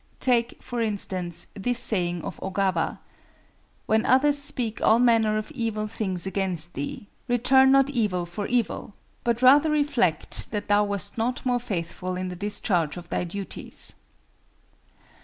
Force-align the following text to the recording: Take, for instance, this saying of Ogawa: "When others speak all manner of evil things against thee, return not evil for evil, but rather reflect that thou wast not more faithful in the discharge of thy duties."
Take, 0.19 0.59
for 0.63 0.81
instance, 0.81 1.45
this 1.53 1.77
saying 1.77 2.23
of 2.23 2.39
Ogawa: 2.41 2.99
"When 3.85 4.03
others 4.03 4.39
speak 4.39 4.81
all 4.81 4.97
manner 4.97 5.37
of 5.37 5.51
evil 5.51 5.85
things 5.85 6.25
against 6.25 6.73
thee, 6.73 7.05
return 7.27 7.71
not 7.71 7.91
evil 7.91 8.25
for 8.25 8.47
evil, 8.47 8.95
but 9.23 9.43
rather 9.43 9.69
reflect 9.69 10.49
that 10.49 10.69
thou 10.69 10.85
wast 10.85 11.19
not 11.19 11.45
more 11.45 11.59
faithful 11.59 12.15
in 12.15 12.29
the 12.29 12.35
discharge 12.35 12.97
of 12.97 13.09
thy 13.09 13.23
duties." 13.25 13.93